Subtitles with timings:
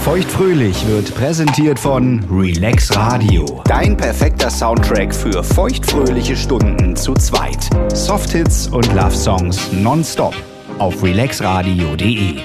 [0.00, 3.44] Feuchtfröhlich wird präsentiert von Relax Radio.
[3.64, 7.68] Dein perfekter Soundtrack für feuchtfröhliche Stunden zu zweit.
[7.92, 10.34] Softhits und Love Songs nonstop
[10.78, 12.36] auf relaxradio.de.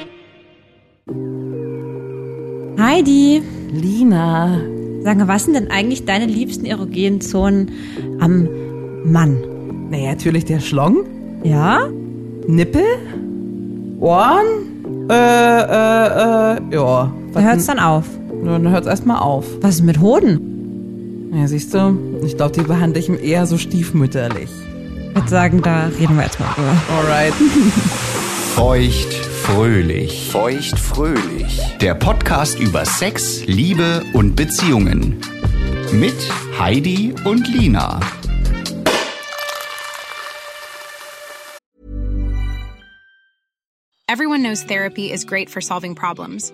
[2.80, 3.42] Heidi,
[3.72, 4.60] Lina.
[5.04, 7.72] sag mal, was sind denn eigentlich deine liebsten erogenen Zonen
[8.20, 8.50] am
[9.06, 9.38] Mann?
[9.90, 11.06] Naja, natürlich der Schlong,
[11.44, 11.88] Ja?
[12.46, 12.84] Nippel,
[14.02, 17.14] Ohren, äh, äh, äh, ja.
[17.34, 18.06] Da hört's dann auf.
[18.46, 19.46] Dann hört's erstmal auf.
[19.62, 21.32] Was ist mit Hoden?
[21.34, 24.50] Ja, siehst du, ich glaube, die behandle ich eher so stiefmütterlich.
[25.10, 26.76] Ich würde sagen, da reden wir jetzt mal drüber.
[26.96, 27.34] Alright.
[28.56, 30.30] Feuchtfröhlich.
[30.32, 31.60] Feuchtfröhlich.
[31.82, 35.18] Der Podcast über Sex, Liebe und Beziehungen.
[35.92, 36.14] Mit
[36.60, 38.00] Heidi und Lina.
[44.08, 46.54] Everyone knows therapy is great for solving problems,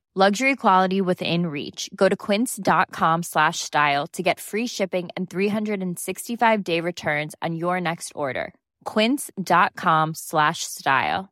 [0.13, 1.89] Luxury quality within reach.
[1.95, 7.79] Go to quince.com slash style to get free shipping and 365 day returns on your
[7.79, 8.53] next order.
[8.83, 11.29] Quince.com slash style.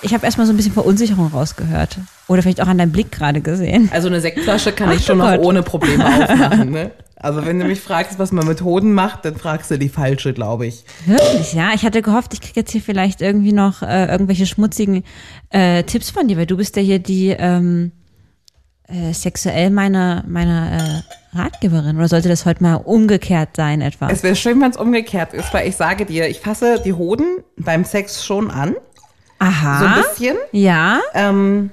[0.00, 1.98] Ich habe erstmal so ein bisschen Verunsicherung rausgehört.
[2.26, 3.90] Oder vielleicht auch an deinem Blick gerade gesehen.
[3.92, 6.92] Also eine Sektflasche kann Ach ich schon du noch ohne Probleme aufmachen, ne?
[7.26, 10.32] Also wenn du mich fragst, was man mit Hoden macht, dann fragst du die falsche,
[10.32, 10.84] glaube ich.
[11.06, 11.70] Wirklich, ja.
[11.74, 15.02] Ich hatte gehofft, ich kriege jetzt hier vielleicht irgendwie noch äh, irgendwelche schmutzigen
[15.50, 17.90] äh, Tipps von dir, weil du bist ja hier die ähm,
[18.86, 21.02] äh, sexuell meine, meine
[21.34, 21.96] äh, Ratgeberin.
[21.96, 24.08] Oder sollte das heute mal umgekehrt sein etwa?
[24.08, 27.42] Es wäre schön, wenn es umgekehrt ist, weil ich sage dir, ich fasse die Hoden
[27.56, 28.76] beim Sex schon an,
[29.40, 29.80] Aha.
[29.80, 30.36] so ein bisschen.
[30.52, 31.00] Ja.
[31.12, 31.70] Ähm,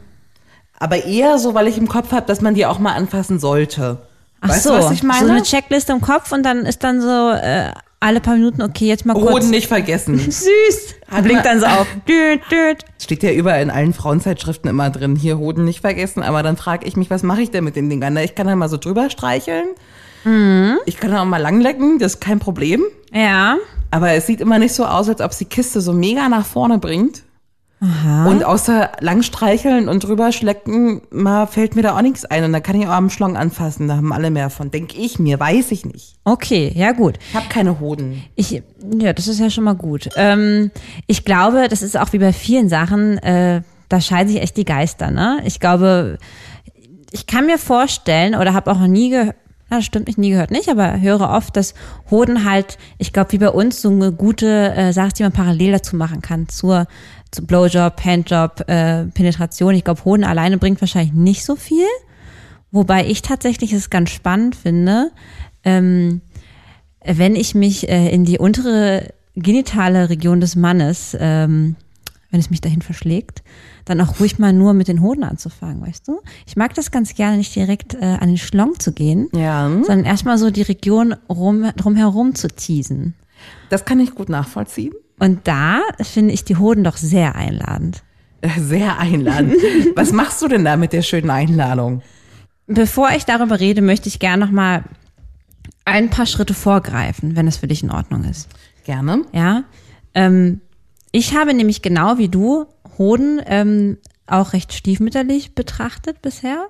[0.80, 4.08] aber eher so, weil ich im Kopf habe, dass man die auch mal anfassen sollte.
[4.44, 4.78] Ach weißt so.
[4.78, 5.26] du, was ich meine?
[5.26, 7.72] So eine Checkliste im Kopf und dann ist dann so äh,
[8.02, 9.32] alle paar Minuten, okay, jetzt mal kurz.
[9.32, 10.20] Hoden nicht vergessen.
[10.20, 10.96] Süß.
[11.10, 11.88] Hat Blinkt dann so auf.
[12.08, 12.84] Düt, düt.
[13.02, 16.22] Steht ja überall in allen Frauenzeitschriften immer drin, hier Hoden nicht vergessen.
[16.22, 18.18] Aber dann frage ich mich, was mache ich denn mit den Dingern?
[18.18, 19.68] Ich kann dann mal so drüber streicheln.
[20.26, 20.80] Mhm.
[20.86, 22.84] Ich kann auch mal langlecken, das ist kein Problem.
[23.14, 23.58] Ja.
[23.92, 26.46] Aber es sieht immer nicht so aus, als ob es die Kiste so mega nach
[26.46, 27.24] vorne bringt.
[28.28, 32.44] Und außer langstreicheln und drüber schlecken, mal fällt mir da auch nichts ein.
[32.44, 33.88] Und dann kann ich auch am Schlong anfassen.
[33.88, 34.72] Da haben alle mehr von.
[34.72, 36.16] Denke ich mir, weiß ich nicht.
[36.24, 37.20] Okay, ja gut.
[37.30, 38.24] Ich habe keine Hoden.
[38.36, 38.64] Ich,
[39.00, 40.10] ja, das ist ja schon mal gut.
[40.16, 40.72] Ähm,
[41.08, 44.66] ich glaube, das ist auch wie bei vielen Sachen, äh, da scheiden sich echt die
[44.66, 45.42] Geister, ne?
[45.46, 46.18] Ich glaube,
[47.12, 49.36] ich kann mir vorstellen, oder habe auch noch nie gehört,
[49.70, 51.74] das stimmt nicht, nie gehört nicht, aber höre oft, dass
[52.10, 55.74] Hoden halt, ich glaube, wie bei uns, so eine gute äh, Sache, die man parallel
[55.74, 59.74] dazu machen kann, zur, zu Blowjob, Handjob, äh, Penetration.
[59.76, 61.86] Ich glaube, Hoden alleine bringt wahrscheinlich nicht so viel.
[62.72, 65.12] Wobei ich tatsächlich es ganz spannend finde,
[65.64, 66.22] ähm,
[67.06, 71.76] wenn ich mich äh, in die untere genitale Region des Mannes, ähm,
[72.32, 73.44] wenn es mich dahin verschlägt,
[73.86, 76.22] dann auch ruhig mal nur mit den Hoden anzufangen, weißt du?
[76.48, 80.06] Ich mag das ganz gerne, nicht direkt äh, an den Schlong zu gehen, Ja, sondern
[80.06, 83.14] erstmal so die Region rum, drumherum zu teasen.
[83.70, 84.94] das kann ich gut nachvollziehen.
[85.20, 88.04] Und da finde ich die Hoden doch sehr einladend.
[88.58, 89.56] Sehr einladend.
[89.96, 92.02] Was machst du denn da mit der schönen Einladung?
[92.68, 94.84] Bevor ich darüber rede, möchte ich gerne noch mal
[95.86, 98.50] ein paar Schritte vorgreifen, wenn es für dich in Ordnung ist.
[98.84, 99.22] Gerne.
[99.32, 99.64] Ja,
[100.14, 100.60] ähm,
[101.14, 102.66] ich habe nämlich genau wie du
[102.98, 106.68] Hoden ähm, auch recht stiefmütterlich betrachtet bisher.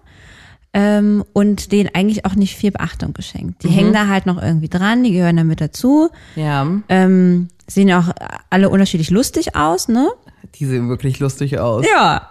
[0.73, 3.63] Ähm, und denen eigentlich auch nicht viel Beachtung geschenkt.
[3.63, 3.71] Die Mhm.
[3.73, 8.09] hängen da halt noch irgendwie dran, die gehören damit dazu, Ja, ähm, sehen auch
[8.49, 10.09] alle unterschiedlich lustig aus, ne?
[10.55, 11.85] die sehen wirklich lustig aus.
[11.95, 12.29] Ja.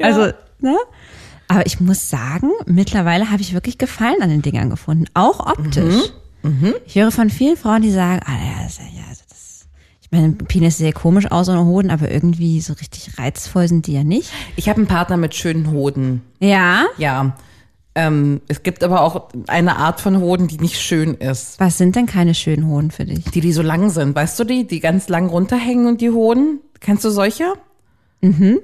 [0.00, 0.76] Also, ne?
[1.46, 5.94] Aber ich muss sagen, mittlerweile habe ich wirklich Gefallen an den Dingern gefunden, auch optisch.
[6.86, 8.84] Ich höre von vielen Frauen, die sagen, ah ja, das, ja
[9.28, 9.66] das,
[10.02, 13.86] ich meine, Penis sieht sehr komisch aus ohne Hoden, aber irgendwie so richtig reizvoll sind
[13.86, 14.30] die ja nicht.
[14.56, 16.22] Ich habe einen Partner mit schönen Hoden.
[16.40, 16.84] Ja.
[16.98, 17.36] Ja.
[17.96, 21.60] Ähm, es gibt aber auch eine Art von Hoden, die nicht schön ist.
[21.60, 23.24] Was sind denn keine schönen Hoden für dich?
[23.26, 24.16] Die, die so lang sind.
[24.16, 26.60] Weißt du die, die ganz lang runterhängen und die Hoden?
[26.80, 27.52] Kennst du solche?
[28.20, 28.60] Finde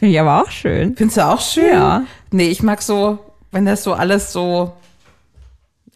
[0.00, 0.96] ich aber auch schön.
[0.96, 1.68] Findest du auch schön?
[1.72, 2.02] Ja.
[2.32, 3.18] Nee, ich mag so,
[3.52, 4.72] wenn das so alles so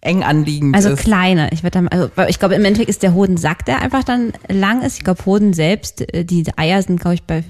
[0.00, 1.00] eng anliegend Also ist.
[1.00, 1.50] kleine.
[1.52, 4.98] Ich würde also ich glaube, im Endeffekt ist der Hodensack, der einfach dann lang ist.
[4.98, 7.42] Ich glaube, Hoden selbst, äh, die Eier sind, glaube ich, bei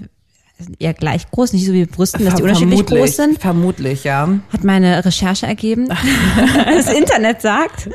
[0.59, 3.41] sind eher gleich groß, nicht so wie Brüsten, dass die unterschiedlich groß sind.
[3.41, 4.29] Vermutlich, ja.
[4.53, 5.89] Hat meine Recherche ergeben.
[6.67, 7.89] das Internet sagt.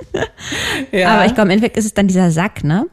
[0.91, 1.09] ja.
[1.15, 2.87] Aber ich glaube, im Endeffekt ist es dann dieser Sack, ne?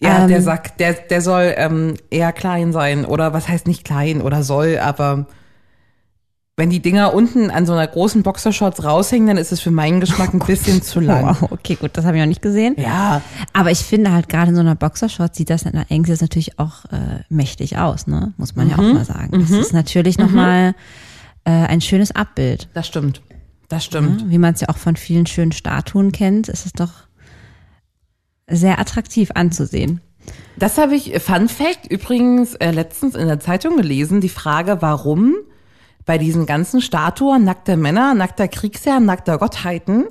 [0.00, 3.04] Ja, Ähm, der Sack, der, der soll ähm, eher klein sein.
[3.04, 5.26] Oder was heißt nicht klein oder soll, aber
[6.56, 10.00] wenn die Dinger unten an so einer großen Boxershorts raushängen, dann ist es für meinen
[10.00, 11.24] Geschmack ein bisschen zu lang.
[11.40, 12.74] Wow, okay, gut, das habe ich noch nicht gesehen.
[12.78, 13.22] Ja,
[13.52, 16.58] Aber ich finde halt gerade in so einer Boxershort sieht das in der Engse natürlich
[16.60, 18.34] auch äh, mächtig aus, ne?
[18.36, 18.94] Muss man ja auch Mhm.
[18.94, 19.30] mal sagen.
[19.40, 20.74] Das ist natürlich nochmal
[21.44, 22.68] äh, ein schönes Abbild.
[22.74, 23.20] das stimmt.
[23.68, 24.30] Das stimmt.
[24.30, 26.92] Wie man es ja auch von vielen schönen Statuen kennt, ist es doch
[28.46, 30.00] sehr attraktiv anzusehen.
[30.56, 35.34] Das habe ich, Fun Fact, übrigens äh, letztens in der Zeitung gelesen, die Frage, warum
[36.06, 40.04] bei diesen ganzen Statuen nackter Männer, nackter Kriegsherren, nackter Gottheiten,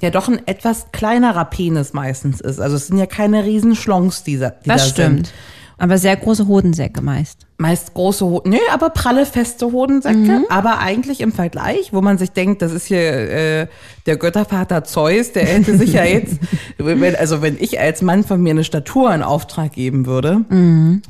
[0.00, 2.60] ja doch ein etwas kleinerer Penis meistens ist.
[2.60, 5.26] Also es sind ja keine riesen Schlongs, die, da- die Das da stimmt.
[5.28, 5.34] sind.
[5.76, 7.46] Aber sehr große Hodensäcke meist.
[7.58, 10.44] Meist große Hoden, nö, aber pralle, feste Hodensäcke.
[10.48, 13.66] Aber eigentlich im Vergleich, wo man sich denkt, das ist hier äh,
[14.06, 16.38] der Göttervater Zeus, der hätte sich ja jetzt,
[17.18, 20.44] also wenn ich als Mann von mir eine Statur in Auftrag geben würde,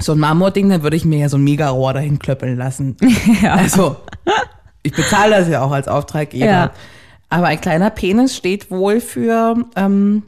[0.00, 2.96] so ein Marmording, dann würde ich mir ja so ein Megarohr dahin klöppeln lassen.
[3.44, 3.96] Also,
[4.82, 6.46] ich bezahle das ja auch als Auftraggeber.
[6.46, 6.70] Ja.
[7.30, 10.22] Aber ein kleiner Penis steht wohl für ähm,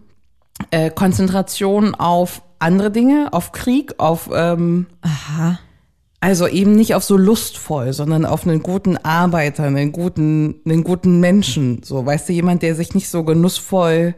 [0.70, 4.86] äh, Konzentration auf andere Dinge, auf Krieg, auf ähm,
[6.20, 11.20] also eben nicht auf so lustvoll, sondern auf einen guten Arbeiter, einen guten, einen guten
[11.20, 11.82] Menschen.
[11.82, 14.14] So, weißt du, jemand, der sich nicht so genussvoll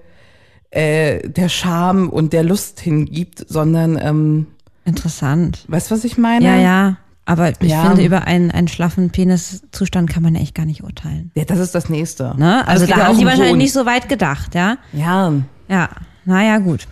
[0.71, 4.47] äh, der Scham und der Lust hingibt, sondern, ähm,
[4.85, 5.65] Interessant.
[5.69, 6.45] weißt du, was ich meine?
[6.45, 6.97] Ja, ja.
[7.27, 7.85] Aber ich Ja.
[7.85, 11.31] finde, über einen, einen schlaffen Peniszustand kann man ja echt gar nicht urteilen.
[11.35, 12.35] Ja, das ist das Nächste.
[12.39, 12.67] Ne?
[12.67, 14.79] Also geht da haben um wahrscheinlich nicht so weit gedacht, ja?
[14.95, 15.33] Ja,
[15.69, 15.91] Ja,
[16.25, 16.87] naja, gut.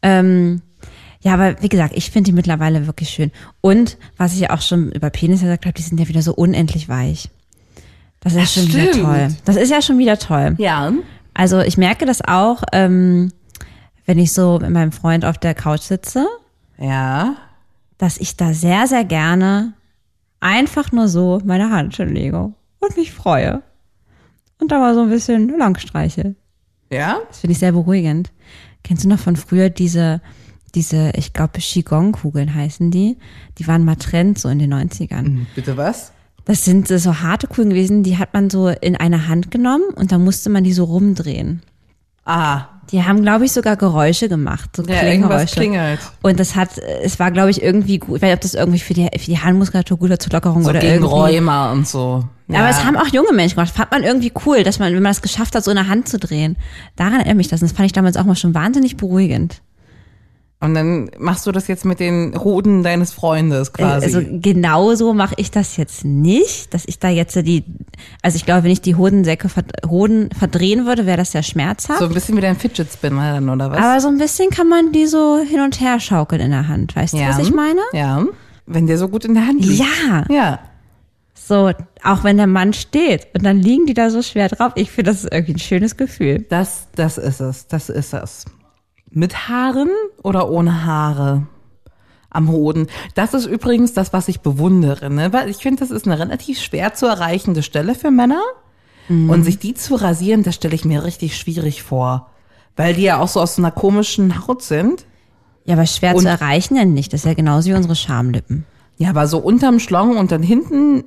[0.00, 0.60] Ähm,
[1.24, 3.32] ja, aber wie gesagt, ich finde die mittlerweile wirklich schön.
[3.60, 6.34] Und was ich ja auch schon über Penis gesagt habe, die sind ja wieder so
[6.34, 7.30] unendlich weich.
[8.20, 9.04] Das ist Das schon wieder stimmt.
[9.04, 9.28] toll.
[9.44, 10.54] Das ist ja schon wieder toll.
[10.58, 10.92] ja.
[11.36, 13.32] Also ich merke das auch, ähm,
[14.06, 16.26] wenn ich so mit meinem Freund auf der Couch sitze,
[16.78, 17.34] Ja.
[17.98, 19.72] dass ich da sehr, sehr gerne
[20.40, 23.62] einfach nur so meine Hand hinlege und mich freue.
[24.60, 26.36] Und da mal so ein bisschen lang streiche.
[26.92, 27.16] Ja?
[27.28, 28.30] Das finde ich sehr beruhigend.
[28.84, 30.20] Kennst du noch von früher diese,
[30.74, 33.16] diese, ich glaube, Qigong-Kugeln heißen die?
[33.58, 35.46] Die waren mal Trend so in den 90ern.
[35.54, 36.12] Bitte was?
[36.44, 39.84] Das sind äh, so harte Kugeln gewesen, die hat man so in eine Hand genommen
[39.94, 41.62] und dann musste man die so rumdrehen.
[42.26, 45.56] Ah, Die haben, glaube ich, sogar Geräusche gemacht, so ja, Klinggeräusche.
[45.56, 46.00] klingelt.
[46.22, 46.70] Und das hat,
[47.02, 49.26] es war, glaube ich, irgendwie gut, ich weiß nicht, ob das irgendwie für die, für
[49.26, 51.12] die Handmuskulatur gut oder zur Lockerung So oder gegen irgendwie.
[51.36, 52.24] Rheuma und so.
[52.48, 52.60] Ja.
[52.60, 53.70] Aber es haben auch junge Menschen gemacht.
[53.70, 56.08] Das fand man irgendwie cool, dass man, wenn man es geschafft hat, so eine Hand
[56.08, 56.56] zu drehen.
[56.96, 57.60] Daran erinnert mich das.
[57.62, 59.60] Und das fand ich damals auch mal schon wahnsinnig beruhigend.
[60.64, 64.06] Und dann machst du das jetzt mit den Hoden deines Freundes quasi.
[64.06, 67.64] Also genau so mache ich das jetzt nicht, dass ich da jetzt die,
[68.22, 69.48] also ich glaube, wenn ich die Hodensäcke,
[69.86, 71.98] Hoden verdrehen würde, wäre das sehr schmerzhaft.
[71.98, 73.78] so ein bisschen wie dein Fidget Spinner dann, oder was?
[73.78, 76.96] Aber so ein bisschen kann man die so hin und her schaukeln in der Hand.
[76.96, 77.80] Weißt du, was ich meine?
[77.92, 78.24] Ja.
[78.66, 79.78] Wenn der so gut in der Hand liegt.
[79.80, 80.60] Ja, Ja.
[81.34, 84.72] so, auch wenn der Mann steht und dann liegen die da so schwer drauf.
[84.76, 86.46] Ich finde, das ist irgendwie ein schönes Gefühl.
[86.48, 87.66] Das, das ist es.
[87.66, 88.46] Das ist es.
[89.10, 89.90] Mit Haaren
[90.24, 91.46] oder ohne Haare?
[92.30, 92.88] Am Hoden.
[93.14, 95.32] Das ist übrigens das, was ich bewundere, ne?
[95.32, 98.42] Weil ich finde, das ist eine relativ schwer zu erreichende Stelle für Männer.
[99.08, 102.30] Und sich die zu rasieren, das stelle ich mir richtig schwierig vor.
[102.74, 105.04] Weil die ja auch so aus so einer komischen Haut sind.
[105.66, 107.12] Ja, aber schwer Und- zu erreichen denn nicht.
[107.12, 108.64] Das ist ja genauso wie unsere Schamlippen.
[108.96, 111.04] Ja, aber so unterm Schlong und dann hinten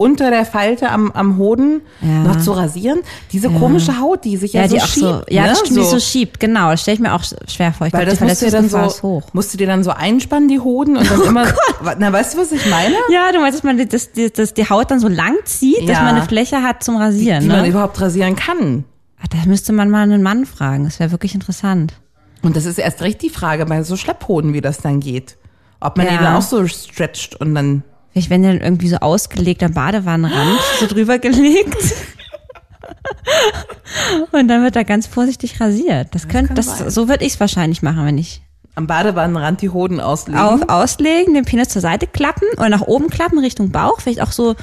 [0.00, 2.08] unter der Falte am, am Hoden Ja.
[2.22, 3.00] noch zu rasieren.
[3.32, 4.94] Diese komische Haut, die sich ja, Ja, so die schiebt.
[5.06, 5.48] so, ja, ne?
[5.48, 6.70] das stimmt, die so schiebt, genau.
[6.70, 7.88] Das stelle ich mir auch schwer vor.
[7.88, 9.22] Ich Weil glaub, das musst du dir dann so, hoch.
[9.32, 11.46] musst du dir dann so einspannen, die Hoden, und dann immer,
[11.98, 12.94] na, weißt du, was ich meine?
[13.12, 15.82] Ja, du meinst, dass man die, dass, die, dass die Haut dann so lang zieht,
[15.82, 16.04] dass Ja.
[16.04, 17.40] man eine Fläche hat zum Rasieren.
[17.42, 17.68] Die man ne?
[17.68, 18.84] überhaupt rasieren kann.
[19.20, 20.84] Ach, da müsste man mal einen Mann fragen.
[20.84, 21.94] Das wäre wirklich interessant.
[22.42, 25.36] Und das ist erst recht die Frage bei so Schlepphoden, wie das dann geht.
[25.80, 26.12] Ob man Ja.
[26.12, 29.72] die dann auch so stretcht und dann, Vielleicht werden die dann irgendwie so ausgelegt am
[29.74, 31.76] Badewannenrand, so drüber gelegt.
[34.32, 36.08] Und dann wird da ganz vorsichtig rasiert.
[36.14, 36.90] Das könnte, kann das, sein.
[36.90, 38.42] so würde ich es wahrscheinlich machen, wenn ich
[38.74, 40.40] am Badewannenrand die Hoden auslegen.
[40.40, 44.30] auf, auslegen, den Penis zur Seite klappen oder nach oben klappen Richtung Bauch, vielleicht auch
[44.32, 44.54] so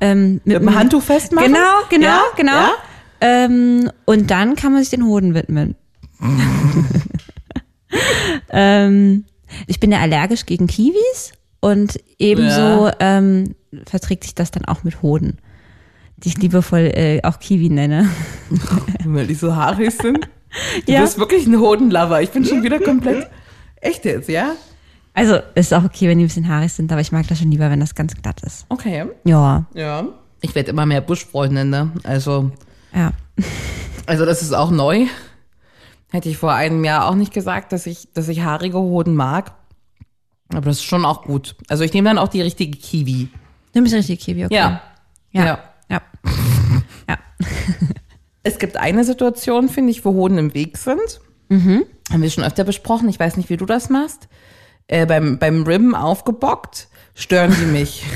[0.00, 1.48] ähm, mit dem einem- Handtuch festmachen.
[1.52, 2.22] Genau, genau, Ja?
[2.36, 2.52] genau.
[2.52, 2.72] Ja?
[3.20, 5.76] Ähm, und dann kann man sich den Hoden widmen.
[8.50, 9.24] ähm,
[9.66, 11.32] ich bin ja allergisch gegen Kiwis
[11.64, 13.54] und ebenso ähm,
[13.86, 15.38] verträgt sich das dann auch mit Hoden,
[16.18, 18.08] die ich liebevoll äh, auch Kiwi nenne.
[19.04, 20.28] Weil die so haarig sind.
[20.86, 21.00] Du Ja.
[21.00, 22.22] bist wirklich ein Hodenlover.
[22.22, 23.28] Ich bin schon wieder komplett
[23.80, 24.52] echt jetzt, ja?
[25.14, 27.50] Also ist auch okay, wenn die ein bisschen haarig sind, aber ich mag das schon
[27.50, 28.66] lieber, wenn das ganz glatt ist.
[28.68, 29.04] Okay.
[29.24, 30.04] Ja, Ja.
[30.40, 31.90] Ich werde immer mehr Buschfreundin, ne?
[32.02, 32.50] Also,
[32.94, 33.12] ja.
[34.04, 35.06] also das ist auch neu.
[36.12, 39.52] Hätte ich vor einem Jahr auch nicht gesagt, dass ich, dass ich haarige Hoden mag.
[40.56, 41.56] Aber das ist schon auch gut.
[41.68, 43.28] Also ich nehme dann auch die richtige Kiwi.
[43.72, 44.54] Du bist richtig Kiwi, okay.
[44.54, 44.82] Ja.
[45.32, 45.44] Ja.
[45.44, 45.58] Ja.
[45.88, 46.02] Ja.
[47.08, 47.18] ja.
[48.46, 51.20] Es gibt eine Situation, finde ich, wo Hoden im Weg sind.
[51.48, 51.86] Mhm.
[52.12, 53.08] Haben wir schon öfter besprochen.
[53.08, 54.28] Ich weiß nicht, wie du das machst.
[54.86, 58.04] Äh, beim, beim Ribben aufgebockt, stören die mich.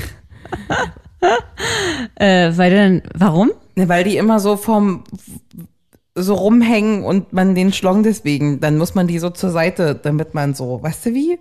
[2.15, 3.51] Äh, weil du dann, warum?
[3.75, 5.03] Ne, Weil die immer so vom
[6.15, 10.33] so rumhängen und man den Schlong deswegen, dann muss man die so zur Seite, damit
[10.33, 11.39] man so, weißt du wie?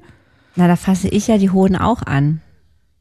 [0.56, 2.40] Na, da fasse ich ja die Hoden auch an.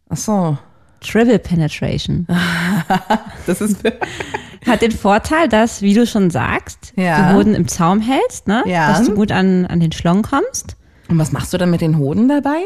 [0.10, 0.58] Ach so.
[1.02, 2.28] Triple Penetration.
[3.46, 3.78] Das ist
[4.68, 7.30] Hat den Vorteil, dass, wie du schon sagst, Ja.
[7.32, 8.64] die Hoden im Zaum hältst, ne?
[8.66, 8.90] Ja.
[8.92, 10.76] Dass du gut an, an den Schlong kommst.
[11.10, 12.60] Und was machst du dann mit den Hoden dabei?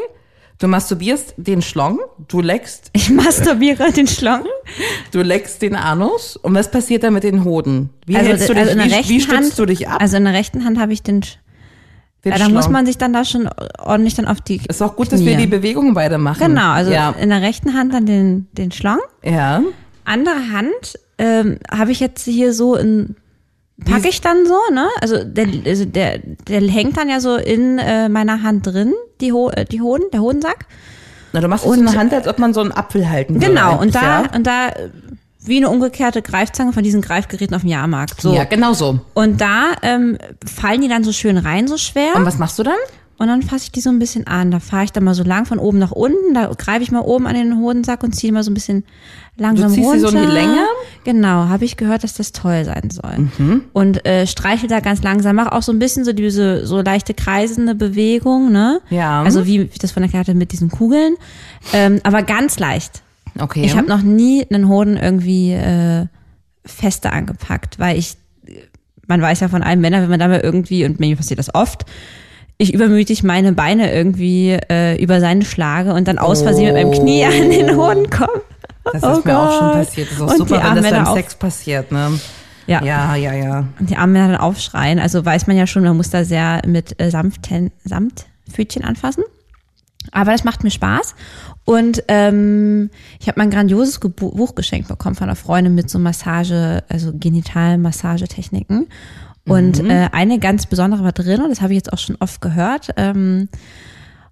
[0.58, 1.98] Du masturbierst den Schlong,
[2.28, 4.44] du leckst, Ich masturbiere den Schlong.
[5.10, 7.90] du leckst den Anus und was passiert dann mit den Hoden?
[8.06, 10.00] Wie hältst du dich, also in der wie, wie stützt Hand, du dich ab?
[10.00, 11.22] Also in der rechten Hand habe ich den
[12.24, 13.48] ja, da muss man sich dann da schon
[13.78, 15.44] ordentlich dann auf die Ist auch gut, dass wir Knie.
[15.44, 16.38] die Bewegungen beide machen.
[16.46, 19.00] Genau, also ja, in der rechten Hand dann den, den Schlong.
[19.22, 19.62] ja.
[20.04, 23.14] Andere Hand ähm, habe ich jetzt hier so in
[23.84, 24.88] packe ich dann so, ne?
[25.00, 29.32] Also der, also der, der hängt dann ja so in äh, meiner Hand drin, die,
[29.32, 30.66] Ho äh, die Hoden, der Hodensack.
[31.32, 33.46] Na, du machst es in der Hand, als ob man so einen Apfel halten würde.
[33.46, 34.24] Genau, und da, ja?
[34.34, 34.68] und da
[35.44, 38.20] wie eine umgekehrte Greifzange von diesen Greifgeräten auf dem Jahrmarkt.
[38.20, 38.34] So.
[38.34, 39.00] Ja, genau so.
[39.14, 42.14] Und da ähm, fallen die dann so schön rein, so schwer.
[42.16, 42.74] Und was machst du dann?
[43.18, 44.50] Und dann fasse ich die so ein bisschen an.
[44.50, 46.34] Da fahre ich dann mal so lang von oben nach unten.
[46.34, 48.84] Da greife ich mal oben an den Hodensack und ziehe mal so ein bisschen
[49.36, 50.10] langsam Du ziehst sie runter.
[50.10, 50.64] so in die Länge?
[51.04, 53.28] Genau, habe ich gehört, dass das toll sein soll.
[53.38, 53.64] Mhm.
[53.72, 55.36] Und äh, streichel da ganz langsam.
[55.36, 58.80] Mach auch so ein bisschen so diese so leichte kreisende Bewegung, ne?
[58.90, 59.22] Ja.
[59.22, 61.14] Also wie ich das von der Karte mit diesen Kugeln.
[61.72, 63.02] Ähm, aber ganz leicht.
[63.38, 63.62] Okay.
[63.64, 66.06] Ich habe noch nie einen Hoden irgendwie äh,
[66.64, 68.16] fester angepackt, weil ich,
[69.06, 71.54] man weiß ja von allen Männern, wenn man da mal irgendwie, und mir passiert das
[71.54, 71.84] oft,
[72.58, 76.92] ich übermütig meine Beine irgendwie äh, über seine schlage und dann aus Versehen mit meinem
[76.92, 78.42] Knie an den Hoden komme.
[78.92, 79.72] das Oh ist mir auch schon Gott.
[79.86, 80.08] passiert.
[80.10, 81.14] Das ist auch Und die super, wenn das beim.
[81.14, 82.20] Sex passiert, ne?
[82.68, 82.84] Ja.
[82.84, 83.64] Ja, ja, ja.
[83.80, 85.00] Und die armen Männer dann aufschreien.
[85.00, 89.24] Also weiß man ja schon, man muss da sehr mit äh, Samtten, Samtpfötchen anfassen.
[90.12, 91.14] Aber das macht mir Spaß.
[91.64, 92.90] Und ähm,
[93.20, 97.12] ich habe mein grandioses Gebu- Buch geschenkt bekommen von einer Freundin mit so Massage, also
[97.14, 98.88] Genital-Massagetechniken.
[99.46, 102.40] Und äh, eine ganz besondere war drin, und das habe ich jetzt auch schon oft
[102.40, 102.90] gehört.
[102.96, 103.48] Ähm,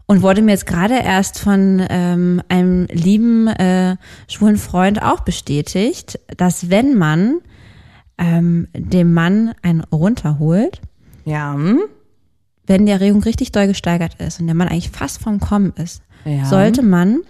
[0.07, 3.97] und wurde mir jetzt gerade erst von ähm, einem lieben äh,
[4.29, 7.39] schwulen Freund auch bestätigt, dass wenn man
[8.19, 10.81] ähm, dem Mann einen runterholt,
[11.25, 11.57] Ja,
[12.67, 16.03] wenn die Erregung richtig doll gesteigert ist und der Mann eigentlich fast vom Kommen ist,
[16.25, 16.45] Ja.
[16.45, 17.21] sollte man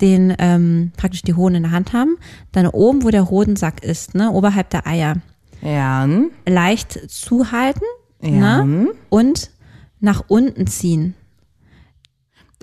[0.00, 2.16] den ähm, praktisch die Hoden in der Hand haben,
[2.52, 5.16] dann oben, wo der Hodensack ist, ne, oberhalb der Eier,
[5.62, 6.06] ja,
[6.46, 7.82] leicht zuhalten
[8.20, 8.62] Ja.
[8.64, 9.50] ne, und
[10.00, 11.14] nach unten ziehen.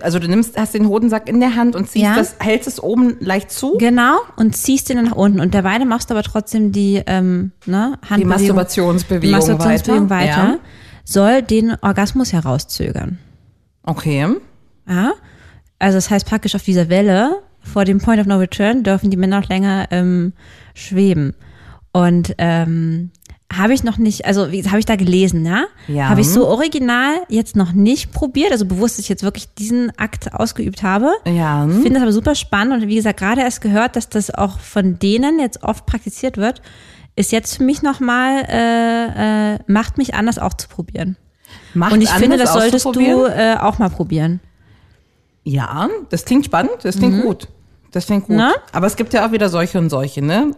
[0.00, 2.16] Also du nimmst, hast den Hodensack in der Hand und ziehst Ja.
[2.16, 3.76] das, hältst es oben leicht zu.
[3.78, 5.38] Genau, und ziehst den dann nach unten.
[5.40, 10.36] Und derweil machst du aber trotzdem die ähm, ne, Handbewegung, Die Masturbationsbewegung, die Masturbationsbewegung weiter.
[10.36, 10.58] weiter, Ja.
[11.04, 13.18] soll den Orgasmus herauszögern.
[13.84, 14.26] Okay.
[14.88, 15.12] Ja?
[15.78, 19.16] Also das heißt praktisch auf dieser Welle vor dem Point of No Return dürfen die
[19.16, 20.32] Männer noch länger ähm,
[20.74, 21.34] schweben.
[21.92, 23.10] Und ähm,
[23.52, 25.64] habe ich noch nicht, also habe ich da gelesen, ja?
[25.86, 26.08] Ja.
[26.08, 29.96] Habe ich so original jetzt noch nicht probiert, also bewusst, dass ich jetzt wirklich diesen
[29.98, 31.12] Akt ausgeübt habe.
[31.24, 31.66] Ja.
[31.68, 34.98] Finde das aber super spannend und wie gesagt, gerade erst gehört, dass das auch von
[34.98, 36.62] denen jetzt oft praktiziert wird,
[37.16, 41.16] ist jetzt für mich nochmal, äh, äh, macht mich an, das auch zu probieren.
[41.74, 44.40] Macht und ich finde, das solltest du äh, auch mal probieren.
[45.44, 47.48] Ja, das klingt spannend, das klingt gut.
[47.92, 48.30] Das klingt gut.
[48.30, 48.36] Mhm.
[48.38, 48.52] Na?
[48.72, 50.52] Aber es gibt ja auch wieder solche und solche, ne?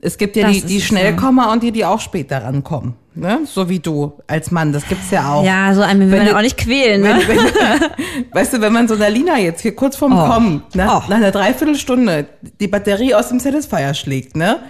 [0.00, 2.94] Es gibt ja Das die, die Schnellkommer und die, die auch später rankommen.
[3.14, 3.40] Ne?
[3.44, 5.44] So wie du als Mann, das gibt's ja auch.
[5.44, 7.18] Ja, so einen will Wenn man ja auch nicht quälen, ne?
[7.26, 10.26] Wenn, wenn, weißt du, wenn man so einer Lina jetzt hier kurz vorm Oh.
[10.26, 11.10] Kommen, nach, Oh.
[11.10, 12.26] nach einer Dreiviertelstunde
[12.60, 14.60] die Batterie aus dem Satisfier schlägt, ne?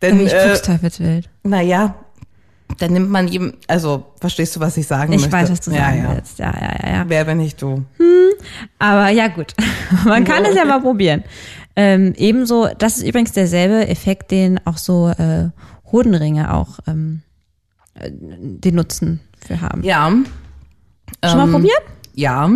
[0.00, 1.96] Dann, Ich äh, naja,
[2.78, 5.32] dann nimmt man ihm, also, verstehst du, was ich sagen Ich möchte?
[5.32, 6.14] weiß, was du ja, sagen ja.
[6.14, 6.38] willst.
[6.38, 7.04] Ja, ja, ja, ja.
[7.08, 7.84] Wer, wenn nicht du?
[8.78, 9.54] Aber ja, gut.
[10.04, 11.24] Man kann es ja mal probieren.
[11.74, 15.50] Ähm, ebenso, das ist übrigens derselbe Effekt, den auch so äh,
[15.90, 17.22] Hodenringe auch ähm,
[17.94, 19.82] äh, den Nutzen für haben.
[19.82, 20.12] Ja.
[21.24, 21.82] Schon mal ähm, probiert?
[22.14, 22.50] Ja.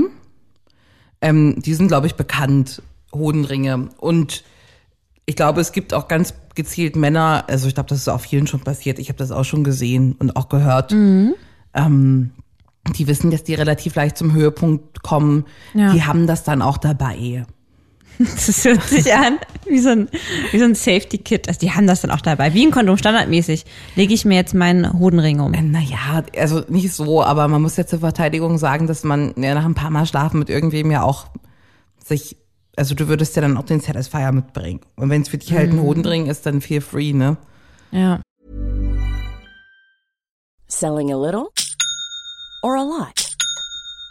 [1.20, 2.82] Ähm, die sind, glaube ich, bekannt,
[3.14, 3.88] Hodenringe.
[3.98, 4.44] Und
[5.26, 8.46] ich glaube, es gibt auch ganz gezielt Männer, also ich glaube, das ist auch vielen
[8.46, 10.92] schon passiert, ich habe das auch schon gesehen und auch gehört.
[10.92, 11.34] Mhm.
[11.74, 12.30] Ähm,
[12.96, 15.44] die wissen, dass die relativ leicht zum Höhepunkt kommen.
[15.72, 15.92] Ja.
[15.92, 17.44] Die haben das dann auch dabei.
[18.18, 20.08] Das hört sich an wie so ein,
[20.50, 21.48] wie so ein Safety-Kit.
[21.48, 22.54] Also die haben das dann auch dabei.
[22.54, 23.64] Wie ein Kondom, standardmäßig.
[23.96, 25.54] Lege ich mir jetzt meinen Hodenring um.
[25.54, 29.54] Äh, Naja, also nicht so, aber man muss ja zur Verteidigung sagen, dass man ja
[29.54, 31.26] nach ein paar Mal schlafen mit irgendwem ja auch
[32.04, 32.36] sich,
[32.76, 34.80] also du würdest ja dann auch den Satisfier mitbringen.
[34.96, 37.36] Und wenn es für dich halt ein Hodenring ist, dann feel free, ne?
[37.90, 38.20] Ja.
[40.68, 41.52] Selling a little
[42.62, 43.22] or a lot?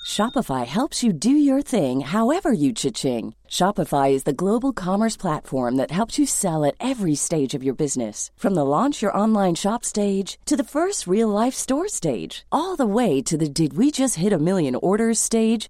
[0.06, 3.34] Shopify helps you do your thing however you cha-ching.
[3.48, 7.74] Shopify is the global commerce platform that helps you sell at every stage of your
[7.74, 8.30] business.
[8.36, 12.76] From the launch your online shop stage to the first real life store stage, all
[12.76, 15.70] the way to the did we just hit a million orders stage.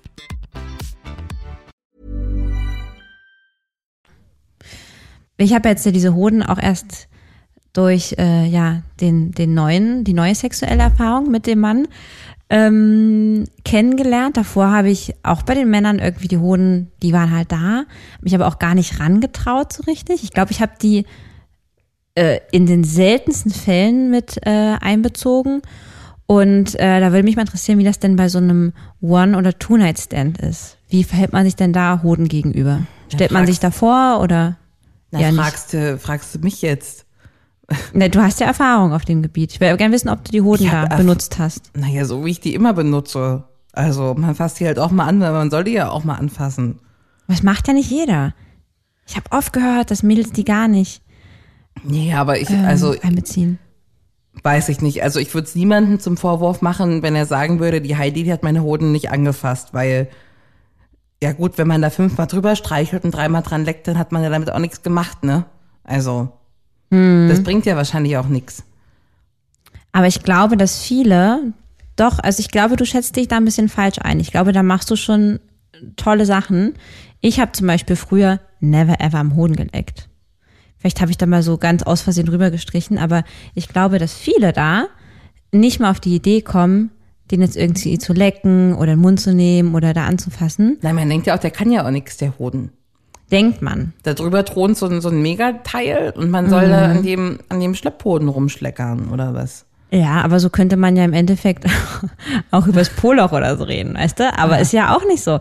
[5.41, 7.07] Ich habe jetzt ja diese Hoden auch erst
[7.73, 11.87] durch äh, ja den den neuen die neue sexuelle Erfahrung mit dem Mann
[12.49, 14.35] ähm, kennengelernt.
[14.37, 17.83] Davor habe ich auch bei den Männern irgendwie die Hoden, die waren halt da,
[18.21, 20.23] mich aber auch gar nicht rangetraut so richtig.
[20.23, 21.05] Ich glaube, ich habe die
[22.15, 25.61] äh, in den seltensten Fällen mit äh, einbezogen.
[26.27, 29.57] Und äh, da würde mich mal interessieren, wie das denn bei so einem One- oder
[29.57, 30.77] Two-Night-Stand ist.
[30.89, 32.81] Wie verhält man sich denn da Hoden gegenüber?
[33.09, 34.57] Stellt man fragst- sich da vor oder?
[35.11, 37.05] Na, Ja, fragst, du, fragst du mich jetzt?
[37.93, 39.53] Ne, du hast ja Erfahrung auf dem Gebiet.
[39.53, 41.71] Ich will gerne wissen, ob du die Hoden da benutzt hast.
[41.77, 43.45] Naja, so wie ich die immer benutze.
[43.71, 46.15] Also man fasst die halt auch mal an, weil man soll die ja auch mal
[46.15, 46.79] anfassen.
[47.27, 48.33] Was macht ja nicht jeder.
[49.07, 51.01] Ich habe oft gehört, dass Mädels die gar nicht
[51.83, 53.57] Nee, aber ich, ähm, also einbeziehen.
[54.43, 55.03] weiß ich nicht.
[55.03, 58.33] Also ich würde es niemandem zum Vorwurf machen, wenn er sagen würde, die Heidi die
[58.33, 60.09] hat meine Hoden nicht angefasst, weil
[61.23, 64.23] ja gut, wenn man da fünfmal drüber streichelt und dreimal dran leckt, dann hat man
[64.23, 65.45] ja damit auch nichts gemacht, ne?
[65.83, 66.31] Also
[66.91, 67.27] Hm.
[67.29, 68.63] das bringt ja wahrscheinlich auch nichts.
[69.91, 71.53] Aber ich glaube, dass viele,
[71.95, 74.19] doch, also ich glaube, du schätzt dich da ein bisschen falsch ein.
[74.19, 75.39] Ich glaube, da machst du schon
[75.95, 76.75] tolle Sachen.
[77.19, 80.07] Ich habe zum Beispiel früher never ever am Hoden geleckt.
[80.77, 84.13] Vielleicht habe ich da mal so ganz aus Versehen drüber gestrichen, aber ich glaube, dass
[84.13, 84.87] viele da
[85.51, 86.89] nicht mal auf die Idee kommen,
[87.31, 90.77] den jetzt irgendwie zu lecken oder in den Mund zu nehmen oder da anzufassen.
[90.81, 92.69] Nein, man denkt ja auch, der kann ja auch nichts, der Hoden.
[93.31, 93.93] Denkt man.
[94.03, 96.71] Da drüber thront so ein, so ein Megateil und man soll Mhm.
[96.71, 99.65] da an dem, an dem Schlepphoden rumschleckern oder was?
[99.93, 101.65] Ja, aber so könnte man ja im Endeffekt
[102.51, 104.37] auch übers Poloch oder so reden, weißt du?
[104.37, 105.39] Aber ist ja auch nicht so.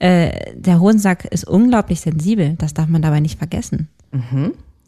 [0.00, 2.54] Äh, der Hodensack ist unglaublich sensibel.
[2.58, 3.88] Das darf man dabei nicht vergessen.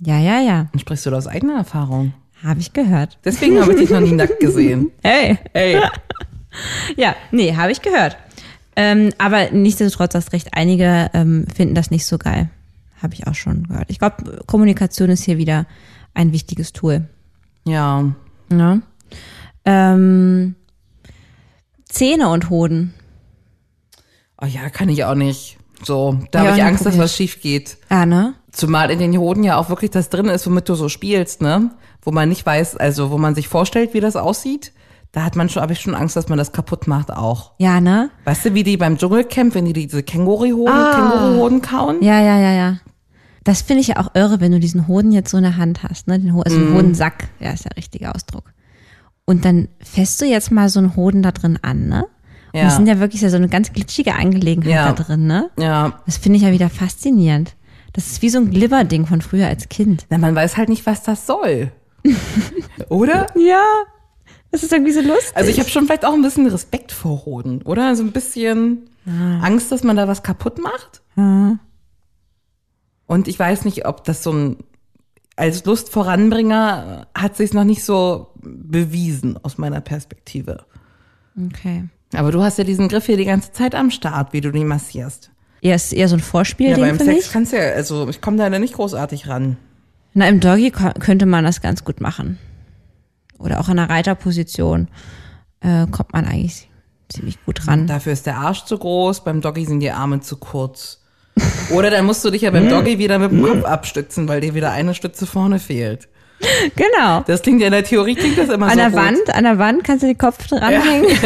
[0.03, 0.67] Ja, ja, ja.
[0.73, 2.15] Dann sprichst du da aus eigener Erfahrung.
[2.45, 3.19] Habe ich gehört.
[3.25, 4.91] Deswegen habe ich dich noch nie nackt gesehen.
[5.03, 5.39] Hey.
[5.53, 5.77] Ey.
[6.97, 8.17] Ja, nee, habe ich gehört.
[8.77, 12.51] Ähm, aber nichtsdestotrotz hast recht, einige ähm, finden das nicht so geil.
[13.03, 13.87] habe ich auch schon gehört.
[13.89, 15.67] Ich glaube, Kommunikation ist hier wieder
[16.15, 17.09] ein wichtiges Tool.
[17.65, 18.13] Ja.
[18.49, 18.83] Ne?
[19.65, 20.55] Ähm,
[21.89, 22.95] Zähne und Hoden.
[24.41, 25.59] Oh ja, kann ich auch nicht.
[25.83, 27.79] So, da Ja, habe ich Angst, dass was schief geht.
[27.91, 28.35] Ja, ne?
[28.53, 31.71] Zumal in den Hoden ja auch wirklich das drin ist, womit du so spielst, ne?
[32.03, 34.73] Wo man nicht weiß, also wo man sich vorstellt, wie das aussieht.
[35.13, 37.53] Da hat man schon, habe ich schon Angst, dass man das kaputt macht auch.
[37.59, 38.11] Ja, ne?
[38.25, 40.95] Weißt du, wie die beim Dschungelcamp, wenn die diese Känguru-Hoden, Ah.
[40.95, 42.03] Känguru-Hoden kauen?
[42.03, 42.77] Ja, ja, ja, ja.
[43.43, 45.83] Das finde ich ja auch irre, wenn du diesen Hoden jetzt so in der Hand
[45.83, 46.19] hast, ne?
[46.21, 48.53] Den Ho also einen Hodensack, ja, ist der richtige Ausdruck.
[49.25, 52.05] Und dann fässt du jetzt mal so einen Hoden da drin an, ne?
[52.53, 52.65] Und Ja.
[52.67, 54.93] das sind ja wirklich so eine ganz glitschige Angelegenheit Ja.
[54.93, 55.51] da drin, ne?
[55.59, 56.01] Ja.
[56.07, 57.57] Das finde ich ja wieder faszinierend.
[57.95, 60.07] Das ist wie so ein Glibber-Ding von früher als Kind.
[60.11, 61.73] Na, man weiß halt nicht, was das soll.
[62.89, 63.27] Oder?
[63.37, 63.63] Ja.
[64.51, 65.37] Das ist irgendwie so lustig.
[65.37, 67.87] Also ich habe schon vielleicht auch ein bisschen Respekt vor Hoden, oder?
[67.87, 68.91] Also ein bisschen
[69.41, 71.03] Angst, dass man da was kaputt macht.
[73.07, 74.57] Und ich weiß nicht, ob das so ein
[75.37, 80.65] als Lustvoranbringer hat sich noch nicht so bewiesen aus meiner Perspektive.
[81.47, 81.89] Okay.
[82.13, 84.65] Aber du hast ja diesen Griff hier die ganze Zeit am Start, wie du die
[84.65, 85.31] massierst.
[85.63, 87.33] Ja, ist eher so ein Vorspielding ja, beim Sex mich.
[87.33, 89.57] kannst du ja, also ich komme da nicht großartig ran.
[90.13, 92.39] Na, im Doggy könnte man das ganz gut machen.
[93.41, 94.89] Oder auch in einer Reiterposition
[95.61, 96.69] äh, kommt man eigentlich
[97.09, 97.87] ziemlich gut ran.
[97.87, 101.01] Dafür ist der Arsch zu groß, beim Doggy sind die Arme zu kurz.
[101.71, 104.55] Oder dann musst du dich ja beim Doggy wieder mit dem Kopf abstützen, weil dir
[104.55, 106.09] wieder eine Stütze vorne fehlt.
[106.77, 107.23] Genau.
[107.27, 108.99] Das klingt ja in der Theorie klingt das immer An so der gut.
[108.99, 111.07] Wand, an der Wand kannst du den Kopf dranhängen.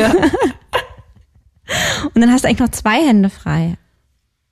[2.14, 3.77] Und dann hast du eigentlich noch zwei Hände frei.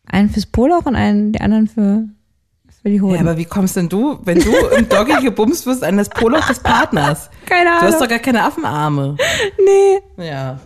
[0.06, 2.04] Einen fürs Poloch und einen, die anderen für,
[2.82, 3.14] für die Hoden.
[3.14, 6.46] Ja, aber wie kommst denn du, wenn du im Doggy gebumst wirst, an das Poloch
[6.48, 7.30] des Partners?
[7.46, 7.82] Keine Du Ahnung.
[7.92, 9.16] hast doch gar keine Affenarme.
[10.18, 10.24] nee.
[10.24, 10.58] Ja.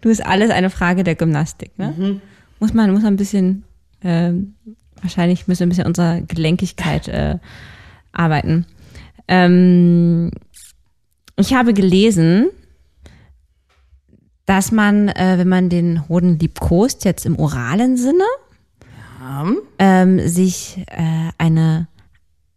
[0.00, 1.94] Du ist alles eine Frage der Gymnastik, ne?
[1.96, 2.20] Mhm.
[2.58, 3.64] Muss man, muss man ein bisschen,
[4.02, 4.54] ähm,
[5.00, 7.38] wahrscheinlich müssen wir ein bisschen unserer Gelenkigkeit äh,
[8.12, 8.66] arbeiten.
[9.28, 10.30] Ähm,
[11.36, 12.48] ich habe gelesen,
[14.46, 18.24] dass man, äh, wenn man den Hoden liebkost, jetzt im oralen Sinne,
[19.78, 21.88] ähm, sich äh, eine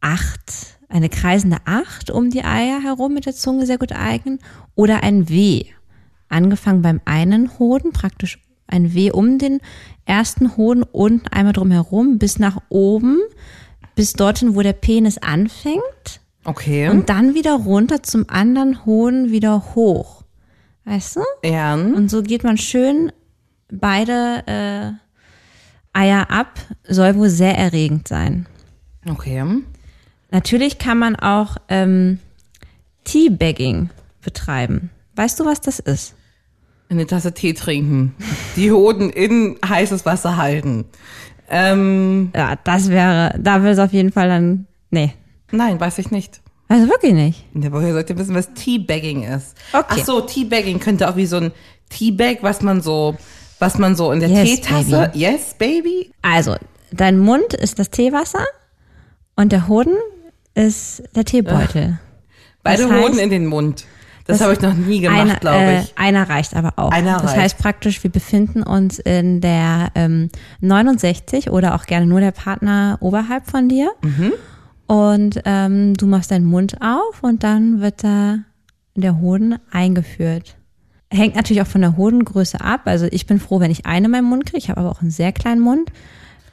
[0.02, 4.40] Acht, eine kreisende Acht um die Eier herum mit der Zunge sehr gut eignen
[4.76, 5.66] oder ein W.
[6.30, 9.60] Angefangen beim einen Hoden, praktisch ein W um den
[10.06, 13.20] ersten Hoden und einmal drum herum bis nach oben,
[13.96, 16.90] bis dorthin, wo der Penis anfängt Okay.
[16.90, 20.24] und dann wieder runter zum anderen Hoden wieder hoch.
[20.86, 21.22] Weißt du?
[21.48, 21.76] ja.
[21.76, 23.12] Und so geht man schön
[23.72, 24.92] beide äh,
[25.94, 26.60] Eier ab.
[26.88, 28.48] Soll wohl sehr erregend sein.
[29.10, 29.44] Okay.
[30.32, 32.20] Natürlich kann man auch ähm,
[33.04, 33.90] Teabagging
[34.24, 34.90] betreiben.
[35.16, 36.16] Weißt du, was das ist?
[36.90, 38.16] Eine Tasse Tee trinken.
[38.56, 40.86] Die Hoden in heißes Wasser halten.
[41.50, 45.14] Ähm, Ja, das wäre, da wäre es auf jeden Fall dann, nee.
[45.52, 46.42] nein, weiß ich nicht.
[46.68, 47.46] Also wirklich nicht.
[47.54, 49.56] Ja, Aber ihr solltet wissen, was Teabagging ist.
[49.74, 49.86] Okay.
[49.90, 51.52] Ach so, Teabagging könnte auch wie so ein
[51.90, 53.18] Teabag, was man so,
[53.64, 54.92] was man so in der Yes, Teetasse.
[55.14, 55.20] baby.
[55.20, 56.12] Yes, baby.
[56.22, 56.56] Also,
[56.92, 58.46] dein Mund ist das Teewasser
[59.36, 59.96] und der Hoden
[60.56, 62.00] ist der Teebeutel.
[62.64, 63.86] Beide Das heißt- Hoden in den Mund.
[64.26, 65.98] Das, Das- habe ich noch nie gemacht, glaube äh, ich.
[65.98, 66.92] einer reicht aber auch.
[66.92, 67.38] Einer das reicht.
[67.42, 70.30] heißt praktisch, wir befinden uns in der ähm,
[70.62, 73.92] 69 oder auch gerne nur der Partner oberhalb von dir.
[74.02, 74.32] Mhm.
[74.88, 78.38] Und ähm, du machst deinen Mund auf und dann wird da
[78.96, 80.56] der Hoden eingeführt.
[81.14, 82.82] Hängt natürlich auch von der Hodengröße ab.
[82.86, 84.58] Also ich bin froh, wenn ich eine in meinen Mund kriege.
[84.58, 85.90] Ich habe aber auch einen sehr kleinen Mund.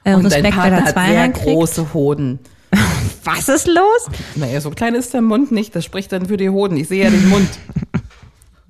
[0.04, 2.38] Äh, Und dein Respekt, wer Partner hat sehr große Hoden.
[3.24, 4.10] Was ist los?
[4.36, 5.74] Naja, so klein ist der Mund nicht.
[5.74, 6.76] Das spricht dann für die Hoden.
[6.76, 7.48] Ich sehe ja den Mund.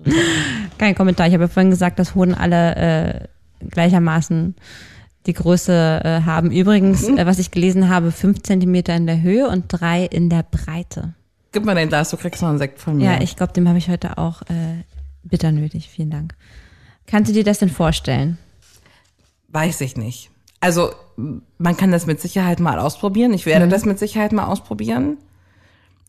[0.79, 1.27] Kein Kommentar.
[1.27, 3.29] Ich habe ja vorhin gesagt, dass Hoden alle äh,
[3.69, 4.55] gleichermaßen
[5.27, 6.51] die Größe äh, haben.
[6.51, 7.19] Übrigens, Mhm.
[7.19, 11.15] äh, was ich gelesen habe, fünf Zentimeter in der Höhe und drei in der Breite.
[11.53, 13.05] Gib mal dein Glas, du kriegst noch einen Sekt von mir.
[13.05, 14.85] Ja, ich glaube, dem habe ich heute auch äh,
[15.23, 15.89] bitter nötig.
[15.89, 16.35] Vielen Dank.
[17.07, 18.39] Kannst du dir das denn vorstellen?
[19.49, 20.31] Weiß ich nicht.
[20.61, 20.91] Also,
[21.59, 23.33] man kann das mit Sicherheit mal ausprobieren.
[23.33, 23.71] Ich werde Mhm.
[23.71, 25.17] das mit Sicherheit mal ausprobieren.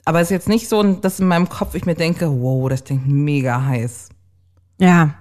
[0.05, 2.83] Aber es ist jetzt nicht so, dass in meinem Kopf ich mir denke, wow, das
[2.83, 4.09] klingt mega heiß.
[4.79, 5.13] Ja.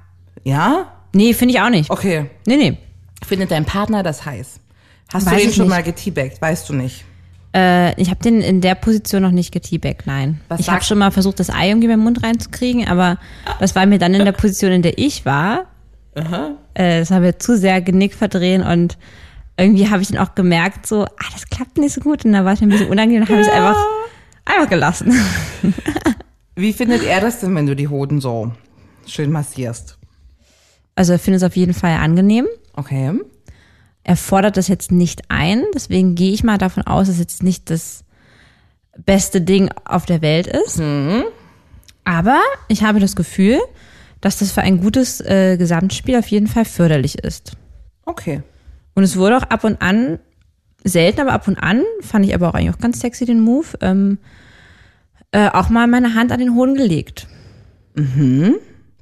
[0.43, 0.93] Ja?
[1.15, 1.91] Nee, finde ich auch nicht.
[1.91, 2.31] Okay.
[2.47, 2.79] Nee, nee.
[3.27, 4.61] Findet dein Partner das heiß?
[5.13, 5.71] Hast Weiß du ich schon nicht.
[5.71, 6.41] mal geteabagt?
[6.41, 7.05] Weißt du nicht.
[7.55, 10.41] Äh, ich habe den in der Position noch nicht geteabagt, nein.
[10.49, 13.19] Was ich habe schon mal versucht, das Ei irgendwie in meinen Mund reinzukriegen, aber
[13.59, 15.67] das war mir dann in der Position, in der ich war.
[16.75, 18.99] Äh, das habe mir zu sehr Genick verdrehen und
[19.57, 22.25] irgendwie habe ich dann auch gemerkt, so, ah, das klappt nicht so gut.
[22.25, 23.77] Und da war es mir ein bisschen unangenehm, dann habe ich es einfach,
[24.45, 25.13] einfach gelassen.
[26.57, 28.53] Wie findet er das denn, wenn du die Hoden so
[29.07, 29.99] schön massierst?
[30.95, 32.47] Also ich finde es auf jeden Fall angenehm.
[32.75, 33.13] Okay.
[34.05, 35.65] Er fordert das jetzt nicht ein.
[35.75, 38.05] Deswegen gehe ich mal davon aus, dass es jetzt nicht das
[38.97, 40.79] beste Ding auf der Welt ist.
[42.05, 43.59] Aber ich habe das Gefühl,
[44.21, 47.53] dass das für ein gutes äh, Gesamtspiel auf jeden Fall förderlich ist.
[48.05, 48.43] Okay.
[48.95, 50.19] Und es wurde auch ab und an,
[50.83, 53.67] selten, aber ab und an, fand ich aber auch eigentlich auch ganz sexy den Move,
[53.81, 54.19] ähm,
[55.33, 57.29] äh, auch mal meine Hand an den Hoden gelegt.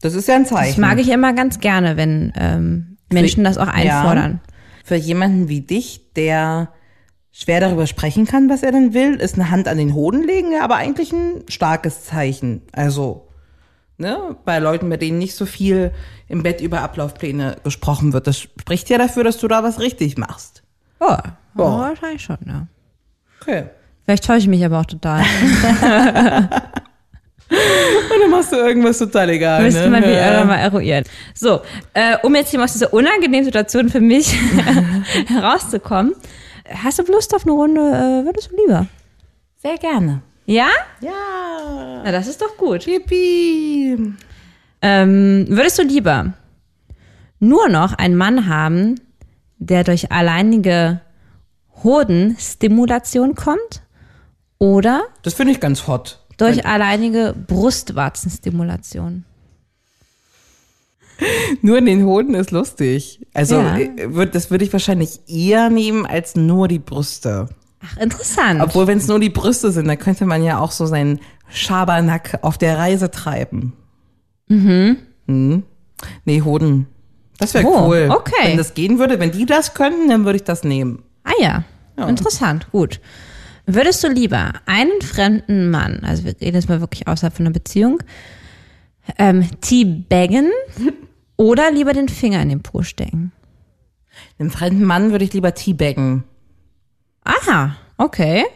[0.01, 0.81] Das ist ja ein Zeichen.
[0.81, 4.41] Das mag ich immer ganz gerne, wenn ähm, Menschen das auch einfordern.
[4.89, 6.73] Für jemanden wie dich, der
[7.31, 10.51] schwer darüber sprechen kann, was er denn will, ist eine Hand an den Hoden legen,
[10.51, 12.63] ja, aber eigentlich ein starkes Zeichen.
[12.73, 13.29] Also,
[13.99, 15.93] ne, bei Leuten, bei denen nicht so viel
[16.27, 20.17] im Bett über Ablaufpläne gesprochen wird, das spricht ja dafür, dass du da was richtig
[20.17, 20.63] machst.
[21.03, 21.65] Ja, Ja.
[21.65, 21.79] ja.
[21.81, 22.67] wahrscheinlich schon, ja.
[23.43, 23.65] Okay.
[24.07, 25.23] Vielleicht täusche ich mich aber auch total.
[28.31, 29.63] Dann machst du irgendwas total egal.
[29.63, 29.89] Müsste ne?
[29.89, 30.45] man wie Ja.
[30.45, 31.05] mal eruieren.
[31.35, 31.61] So,
[31.95, 34.35] äh, um jetzt hier mal aus dieser unangenehmen Situation für mich
[35.29, 36.15] herauszukommen,
[36.83, 38.87] hast du Lust auf eine Runde, äh, würdest du lieber?
[39.57, 40.23] Sehr gerne.
[40.47, 40.69] Ja?
[41.01, 42.03] Ja.
[42.05, 42.87] Na, das ist doch gut.
[42.87, 44.15] Yippie.
[44.81, 46.33] Ähm, würdest du lieber
[47.41, 48.95] nur noch einen Mann haben,
[49.59, 51.01] der durch alleinige
[51.85, 53.83] Hodenstimulation kommt
[54.59, 56.19] oder Das finde ich ganz hot.
[56.39, 59.25] Durch alleinige Brustwarzenstimulation?
[61.63, 63.27] Nur in den Hoden ist lustig.
[63.35, 63.77] Also, Ja.
[63.79, 67.49] äh, das würde ich wahrscheinlich eher nehmen als nur die Brüste.
[67.85, 68.61] Ach, interessant.
[68.61, 72.39] Obwohl, wenn es nur die Brüste sind, dann könnte man ja auch so seinen Schabernack
[72.43, 73.73] auf der Reise treiben.
[74.49, 74.97] Mhm.
[76.25, 76.87] Nee, Hoden.
[77.39, 78.09] Das wäre Oh, cool.
[78.11, 78.33] okay.
[78.51, 81.03] Wenn das gehen würde, wenn die das können, dann würde ich das nehmen.
[81.25, 81.65] Ah ja,
[82.09, 83.01] interessant, gut.
[83.71, 87.53] Würdest du lieber einen fremden Mann, also wir reden jetzt mal wirklich außerhalb von einer
[87.53, 88.03] Beziehung,
[89.19, 90.51] ähm, teabaggen
[91.37, 93.31] oder lieber den Finger in den Po stecken?
[94.39, 96.25] Einem fremden Mann würde ich lieber teabaggen.
[97.25, 98.47] Aha, okay.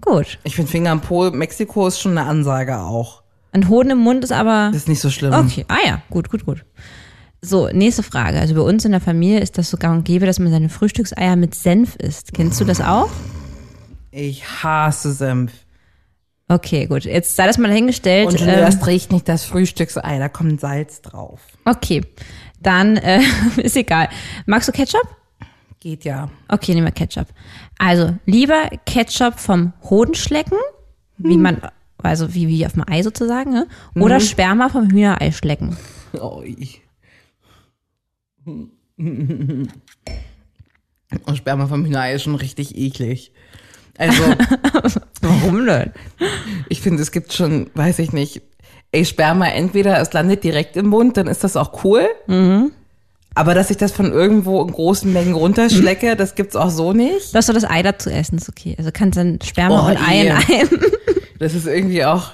[0.00, 0.38] Gut.
[0.44, 3.24] Ich finde Finger am Po, Mexiko ist schon eine Ansage auch.
[3.50, 4.68] Ein Hoden im Mund ist aber.
[4.68, 5.34] Das ist nicht so schlimm.
[5.34, 6.64] Okay, ah ja, gut, gut, gut.
[7.40, 8.38] So, nächste Frage.
[8.38, 10.68] Also bei uns in der Familie ist das so gang und gäbe, dass man seine
[10.68, 12.32] Frühstückseier mit Senf isst.
[12.32, 13.10] Kennst du das auch?
[14.12, 15.52] Ich hasse Senf.
[16.46, 17.04] Okay, gut.
[17.04, 18.28] Jetzt sei das mal dahingestellt.
[18.28, 21.40] Und schon ähm, erst riecht nicht das Frühstücksei, da kommt Salz drauf.
[21.64, 22.02] okay,
[22.60, 23.20] dann äh,
[23.56, 24.08] ist egal.
[24.46, 25.08] Magst du Ketchup?
[25.80, 26.30] Geht ja.
[26.48, 27.26] Okay, nehmen wir Ketchup.
[27.78, 30.58] Also, lieber Ketchup vom Hodenschlecken,
[31.16, 31.60] wie man,
[32.02, 33.66] also wie, wie auf dem Ei sozusagen, ne?
[33.96, 35.76] oder Sperma vom Hühnerei schlecken.
[36.12, 36.68] Ui.
[41.26, 43.32] Und Sperma vom Hühnerei ist schon richtig eklig.
[44.02, 44.22] Also,
[45.22, 45.92] Warum denn?
[46.68, 48.42] ich finde, es gibt schon, weiß ich nicht,
[48.92, 52.06] ey, Sperma entweder es landet direkt im Mund, dann ist das auch cool.
[53.34, 57.32] Aber dass ich das von irgendwo in großen Mengen runterschlecke, das gibt's auch so nicht.
[57.32, 58.74] Lass doch das Ei dazu essen, ist okay.
[58.78, 60.68] Also kannst dann Sperma Oh, und Ei in einem.
[61.38, 62.30] Das ist irgendwie auch.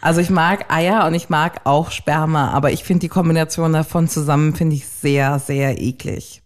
[0.00, 4.08] Also ich mag Eier und ich mag auch Sperma, aber ich finde die Kombination davon
[4.08, 6.40] zusammen finde ich sehr, sehr eklig.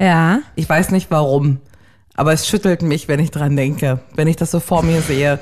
[0.00, 0.40] Ja.
[0.56, 1.60] Ich weiß nicht warum,
[2.16, 4.00] aber es schüttelt mich, wenn ich dran denke.
[4.14, 5.38] Wenn ich das so vor mir sehe,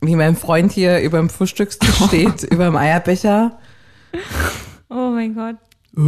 [0.00, 3.58] wie mein Freund hier über dem Frühstückstisch steht, über dem Eierbecher.
[4.90, 5.56] Oh mein Gott.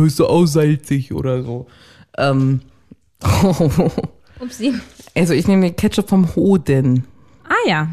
[0.06, 1.66] Ist so aussalzig oder so.
[2.18, 2.60] Ähm,
[4.40, 4.74] Upsi.
[5.14, 7.06] also ich nehme den Ketchup vom Hoden.
[7.44, 7.88] Ah ja.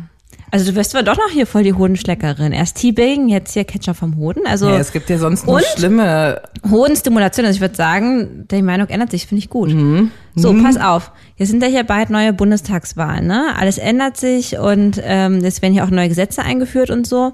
[0.53, 2.51] Also du wirst zwar doch noch hier voll die Hodenschleckerin.
[2.51, 4.45] Erst Teabagging, jetzt hier Ketchup vom Hoden.
[4.45, 6.41] Also Ja, es gibt ja sonst nur schlimme.
[6.69, 7.45] Hodenstimulation.
[7.45, 9.69] Also ich würde sagen, die Meinung ändert sich, finde ich gut.
[9.73, 10.11] Mhm.
[10.35, 11.11] So, pass auf.
[11.37, 13.55] Jetzt sind ja hier bald neue Bundestagswahlen, ne?
[13.57, 17.31] Alles ändert sich und ähm, es werden hier auch neue Gesetze eingeführt und so.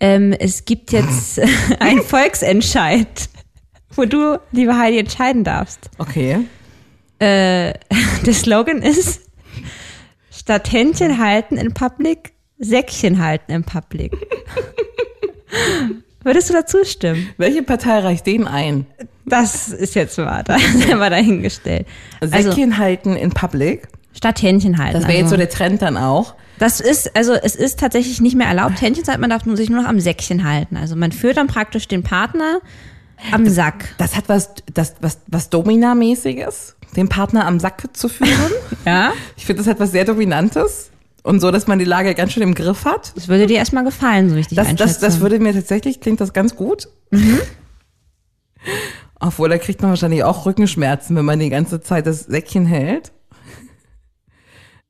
[0.00, 1.40] Ähm, es gibt jetzt
[1.80, 3.28] einen Volksentscheid,
[3.94, 5.90] wo du, liebe Heidi, entscheiden darfst.
[5.98, 6.40] Okay.
[7.20, 7.74] Der
[8.32, 9.22] Slogan ist,
[10.30, 14.12] statt Händchen halten in Public, Säckchen halten im Public.
[16.22, 17.28] Würdest du dazu stimmen?
[17.36, 18.86] Welche Partei reicht den ein?
[19.26, 20.56] Das ist jetzt mal, da
[20.96, 21.86] mal dahingestellt.
[22.20, 23.88] Also, Säckchen halten in Public.
[24.12, 24.94] statt Händchen halten.
[24.94, 26.34] Das wäre jetzt also, so der Trend dann auch.
[26.58, 29.70] das ist, also es ist tatsächlich nicht mehr erlaubt, Händchen zu halten, man darf sich
[29.70, 30.76] nur noch am Säckchen halten.
[30.76, 32.60] Also man führt dann praktisch den Partner
[33.32, 33.94] am Sack.
[33.98, 38.30] Das hat was, das, was, was Domina-mäßiges, den Partner am Sack zu führen.
[38.86, 39.12] Ja?
[39.36, 40.90] Ich finde, das hat was sehr Dominantes.
[41.24, 43.12] Und so, dass man die Lage ganz schön im Griff hat.
[43.16, 46.34] Das würde dir erstmal gefallen, so richtig Das, das, das würde mir tatsächlich, klingt das
[46.34, 46.86] ganz gut.
[49.20, 53.10] Obwohl, da kriegt man wahrscheinlich auch Rückenschmerzen, wenn man die ganze Zeit das Säckchen hält.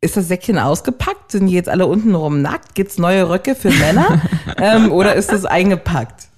[0.01, 1.31] Ist das Säckchen ausgepackt?
[1.31, 2.75] Sind die jetzt alle untenrum nackt?
[2.75, 4.21] Gibt's neue Röcke für Männer?
[4.59, 6.29] ähm, oder ist das eingepackt?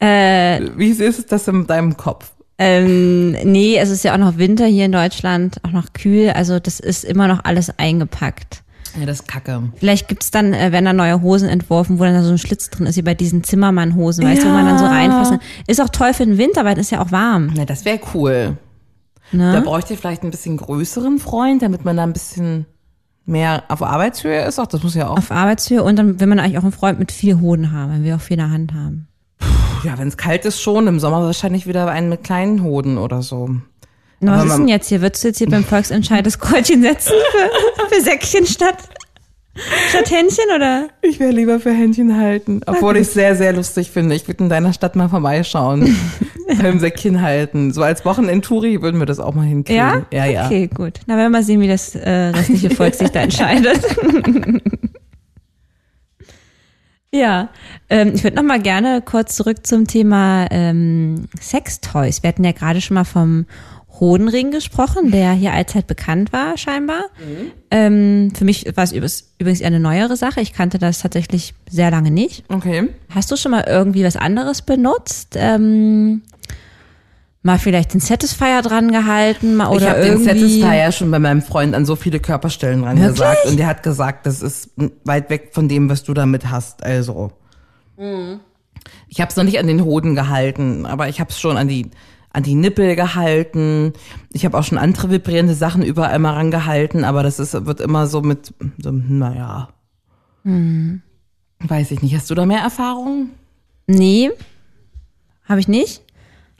[0.00, 2.32] äh, Wie ist das in deinem Kopf?
[2.58, 6.30] Ähm, nee, es ist ja auch noch Winter hier in Deutschland, auch noch kühl.
[6.30, 8.62] Also das ist immer noch alles eingepackt.
[8.98, 9.62] Ja, das ist kacke.
[9.76, 12.70] Vielleicht gibt's dann, äh, wenn da neue Hosen entworfen, wo dann da so ein Schlitz
[12.70, 15.40] drin ist, wie bei diesen Zimmermann-Hosen, weißt du, wo man dann so reinfassen.
[15.66, 17.52] Ist auch toll für den Winter, weil es ist ja auch warm.
[17.54, 18.56] Ja, das wäre cool.
[19.32, 19.52] Ne?
[19.52, 22.64] Da bräuchte ihr vielleicht ein bisschen größeren Freund, damit man da ein bisschen
[23.26, 24.58] mehr auf Arbeitshöhe ist.
[24.58, 25.18] Ach, das muss ja auch.
[25.18, 28.04] Auf Arbeitshöhe und dann will man eigentlich auch einen Freund mit viel Hoden haben, wenn
[28.04, 29.08] wir auch viel in der Hand haben.
[29.86, 30.88] Ja, wenn es kalt ist schon.
[30.88, 33.50] Im Sommer wahrscheinlich wieder einen mit kleinen Hoden oder so.
[34.18, 35.00] Na, was ist denn jetzt hier?
[35.00, 38.78] Würdest du jetzt hier beim Volksentscheid das Kreuzchen setzen für, für Säckchen statt,
[39.90, 40.88] statt Händchen oder?
[41.02, 42.62] Ich wäre lieber für Händchen halten.
[42.66, 44.16] Obwohl ich es sehr, sehr lustig finde.
[44.16, 45.96] Ich würde in deiner Stadt mal vorbeischauen.
[46.60, 47.72] Beim Säckchen halten.
[47.72, 49.76] So als Wochenendtouri würden wir das auch mal hinkriegen.
[49.76, 50.02] Ja?
[50.10, 50.46] Ja, ja.
[50.46, 50.94] Okay, gut.
[51.06, 53.80] Na, werden wir mal sehen, wie das äh, restliche Volk sich da entscheidet.
[57.16, 57.48] ja,
[57.88, 62.22] ähm, ich würde noch mal gerne kurz zurück zum Thema ähm, Sextoys.
[62.22, 63.46] Wir hatten ja gerade schon mal vom
[63.98, 67.06] Hodenring gesprochen, der hier allzeit bekannt war, scheinbar.
[67.70, 70.40] Ähm, für mich war es übrigens übrigens eher eine neuere Sache.
[70.40, 72.44] Ich kannte das tatsächlich sehr lange nicht.
[72.48, 72.88] Okay.
[73.14, 75.34] Hast du schon mal irgendwie was anderes benutzt?
[75.36, 76.22] Ähm,
[77.46, 80.60] mal vielleicht den Satisfier dran gehalten mal, ich oder habe den irgendwie.
[80.60, 83.14] Satisfier schon bei meinem Freund an so viele Körperstellen dran Wirklich?
[83.14, 83.46] gesagt.
[83.46, 84.72] Und der hat gesagt, das ist
[85.04, 86.82] weit weg von dem, was du damit hast.
[86.82, 87.32] Also.
[87.96, 88.40] Mhm.
[89.08, 91.68] Ich habe es noch nicht an den Hoden gehalten, aber ich habe es schon an
[91.68, 91.90] die
[92.32, 93.94] an die Nippel gehalten.
[94.30, 98.06] Ich habe auch schon andere vibrierende Sachen überall mal rangehalten, aber das ist wird immer
[98.08, 99.68] so mit so, naja.
[100.42, 101.00] Mhm.
[101.60, 102.14] Weiß ich nicht.
[102.14, 103.30] Hast du da mehr Erfahrung?
[103.86, 104.30] Nee,
[105.48, 106.02] habe ich nicht.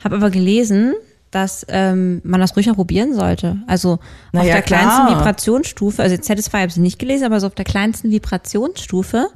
[0.03, 0.93] Habe aber gelesen,
[1.31, 3.57] dass ähm, man das ruhig mal probieren sollte.
[3.67, 3.99] Also
[4.31, 5.19] Na auf ja, der kleinsten klar.
[5.19, 9.27] Vibrationsstufe, also Satisfy habe ich nicht gelesen, aber so auf der kleinsten Vibrationsstufe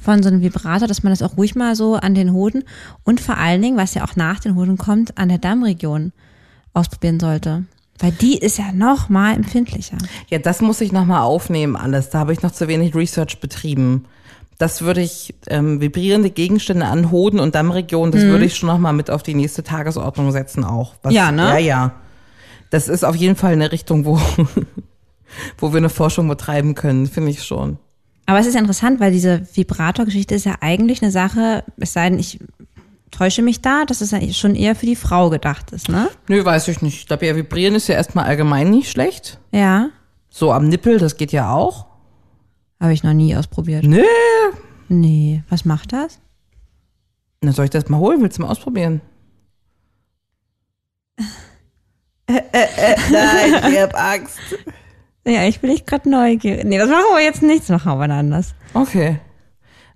[0.00, 2.64] von so einem Vibrator, dass man das auch ruhig mal so an den Hoden
[3.04, 6.12] und vor allen Dingen, was ja auch nach den Hoden kommt, an der Darmregion
[6.72, 7.64] ausprobieren sollte.
[7.98, 9.98] Weil die ist ja noch mal empfindlicher.
[10.30, 12.08] Ja, das muss ich nochmal aufnehmen, alles.
[12.08, 14.06] Da habe ich noch zu wenig Research betrieben.
[14.60, 18.92] Das würde ich, ähm, vibrierende Gegenstände an Hoden und Dammregionen, das würde ich schon nochmal
[18.92, 20.96] mit auf die nächste Tagesordnung setzen auch.
[21.02, 21.16] Was, Mhm.
[21.16, 21.42] Ja, ne?
[21.44, 21.92] Ja, ja.
[22.68, 24.20] Das ist auf jeden Fall eine Richtung, wo,
[25.58, 27.78] wo wir eine Forschung betreiben können, finde ich schon.
[28.26, 32.18] Aber es ist interessant, weil diese Vibrator-Geschichte ist ja eigentlich eine Sache, es sei denn,
[32.18, 32.38] ich
[33.10, 36.08] täusche mich da, dass es ja schon eher für die Frau gedacht ist, ne?
[36.28, 36.98] Nö, weiß ich nicht.
[37.00, 39.38] Ich glaube, ja, vibrieren ist ja erstmal allgemein nicht schlecht.
[39.52, 39.88] Ja,
[40.28, 41.86] So am Nippel, das geht ja auch.
[42.80, 43.84] Habe ich noch nie ausprobiert.
[43.84, 44.02] Nö.
[44.88, 46.18] Nee, was macht das?
[47.42, 48.20] Na, soll ich das mal holen?
[48.22, 49.00] Willst du mal ausprobieren?
[52.28, 54.38] Nein, ich hab Angst.
[55.26, 56.64] Ja, ich bin echt gerade neugierig.
[56.64, 58.54] Nee, das machen wir jetzt nicht, das machen wir wann anders.
[58.74, 59.20] Okay.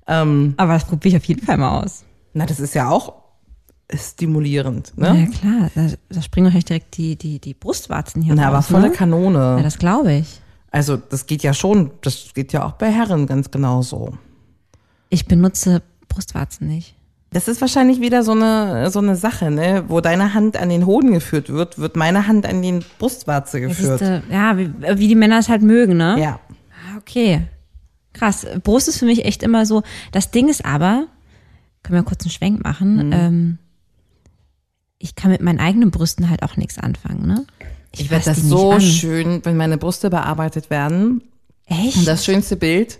[0.06, 2.04] Ähm, Aber das probiere ich auf jeden Fall mal aus.
[2.34, 3.14] na, das ist ja auch
[3.94, 5.28] stimulierend, Ja, ne?
[5.30, 8.88] klar, da, da springen wahrscheinlich direkt die, die, die Brustwarzen hier Na, aber raus, volle
[8.88, 8.92] ne?
[8.92, 9.54] Kanone.
[9.58, 10.40] Ja, das glaube ich.
[10.74, 14.18] Also, das geht ja schon, das geht ja auch bei Herren ganz genauso.
[15.08, 16.96] Ich benutze Brustwarzen nicht.
[17.30, 19.84] Das ist wahrscheinlich wieder so eine, so eine Sache, ne?
[19.88, 24.00] Wo deine Hand an den Hoden geführt wird, wird meine Hand an den Brustwarze geführt.
[24.00, 26.16] ist, äh, ja, wie, wie die Männer es halt mögen, ne?
[26.20, 26.38] ja.
[26.70, 27.42] Ah, Okay.
[28.12, 28.46] Krass.
[28.62, 29.82] Brust ist für mich echt immer so.
[30.12, 31.08] Das Ding ist aber,
[31.82, 33.12] können wir kurz einen Schwenk machen, Mhm.
[33.12, 33.58] ähm,
[34.98, 37.44] ich kann mit meinen eigenen Brüsten halt auch nichts anfangen, ne?
[37.98, 38.80] Ich werde fass das so an.
[38.80, 41.22] schön, wenn meine Brüste bearbeitet werden.
[41.66, 41.96] Echt?
[41.96, 42.98] Und das schönste Bild.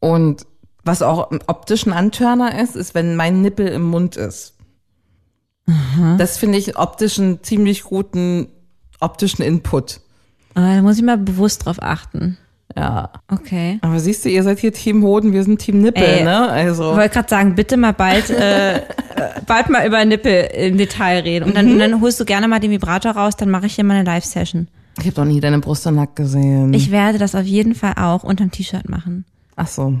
[0.00, 0.46] Und
[0.84, 4.54] was auch im optischen Antörner ist, ist, wenn mein Nippel im Mund ist.
[6.16, 8.46] Das finde ich optisch einen ziemlich guten
[9.00, 10.00] optischen Input.
[10.54, 12.38] Ah, da muss ich mal bewusst drauf achten.
[12.74, 13.10] Ja.
[13.30, 13.78] Okay.
[13.82, 16.46] Aber siehst du, ihr seid hier Team Hoden, wir sind Team Nippel, Ey, ne?
[16.46, 16.84] Ich Also.
[16.96, 18.80] wollte gerade sagen, bitte mal bald, äh, äh,
[19.46, 21.44] bald mal über Nippel im Detail reden.
[21.44, 21.54] Und Mhm.
[21.54, 23.94] dann, und dann holst du gerne mal den Vibrator raus, dann mache ich hier mal
[23.94, 24.68] eine Live-Session.
[24.98, 26.72] Ich habe noch nie deine Brüste nackt gesehen.
[26.74, 29.24] Ich werde das auf jeden Fall auch unterm T-Shirt machen.
[29.54, 29.94] Ach so.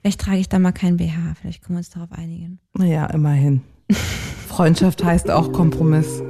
[0.00, 1.34] Vielleicht trage ich da mal kein BH.
[1.40, 2.58] Vielleicht können wir uns darauf einigen.
[2.76, 3.60] Naja, immerhin.
[4.48, 6.22] Freundschaft heißt auch Kompromiss.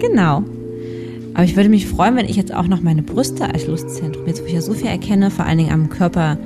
[0.00, 0.42] Genau.
[1.34, 4.42] Aber ich würde mich freuen, wenn ich jetzt auch noch meine Brüste als Lustzentrum, jetzt
[4.42, 6.36] wo ich ja so viel erkenne, vor allen Dingen am Körper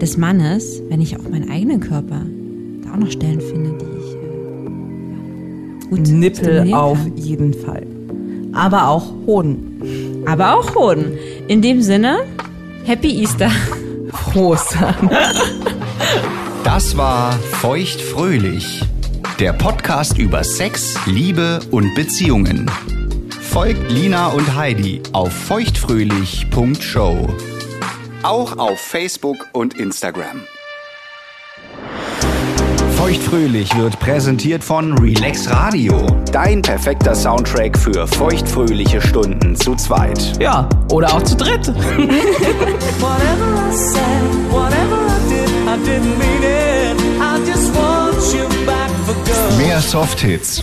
[0.00, 2.22] des Mannes, wenn ich auch meinen eigenen Körper
[2.84, 4.14] da auch noch Stellen finde, die ich
[5.84, 7.16] äh, gut Nippel auf kann.
[7.16, 7.86] jeden Fall.
[8.52, 10.24] Aber auch Hoden.
[10.26, 11.12] Aber auch Hoden.
[11.48, 12.18] In dem Sinne,
[12.84, 13.50] Happy Easter.
[14.10, 14.76] Prost.
[16.64, 18.82] Das war Feuchtfröhlich,
[19.38, 22.70] der Podcast über Sex, Liebe und Beziehungen.
[23.50, 27.28] Folgt Lina und Heidi auf feuchtfröhlich.show.
[28.22, 30.44] Auch auf Facebook und Instagram.
[32.96, 36.06] Feuchtfröhlich wird präsentiert von Relax Radio.
[36.30, 40.40] Dein perfekter Soundtrack für feuchtfröhliche Stunden zu zweit.
[40.40, 41.66] Ja, oder auch zu dritt.
[49.58, 50.62] Mehr Softhits.